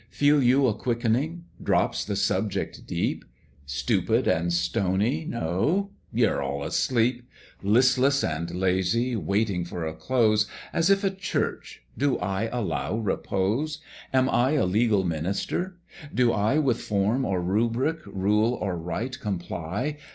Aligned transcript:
Feel 0.09 0.41
you 0.41 0.65
a 0.65 0.73
quickening? 0.73 1.45
drops 1.61 2.03
the 2.03 2.15
subject 2.15 2.87
deep? 2.87 3.23
Stupid 3.67 4.27
and 4.27 4.51
stony, 4.51 5.25
no! 5.25 5.91
you're 6.11 6.41
all 6.41 6.63
asleep; 6.63 7.29
Listless 7.61 8.23
and 8.23 8.49
lazy, 8.49 9.15
waiting 9.15 9.63
for 9.63 9.85
a 9.85 9.93
close, 9.93 10.47
As 10.73 10.89
if 10.89 11.05
at 11.05 11.19
church; 11.19 11.83
do 11.95 12.17
I 12.17 12.45
allow 12.51 12.97
repose? 12.97 13.79
Am 14.11 14.27
I 14.27 14.53
a 14.53 14.65
legal 14.65 15.03
minister? 15.03 15.77
do 16.11 16.33
I 16.33 16.57
With 16.57 16.81
form 16.81 17.23
or 17.23 17.39
rubric, 17.39 17.99
rule 18.07 18.55
or 18.55 18.75
rite 18.79 19.19
comply? 19.19 19.99